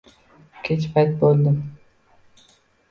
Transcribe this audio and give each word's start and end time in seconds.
Kech 0.67 0.87
payt 0.95 1.11
bo'ldi. 1.21 1.55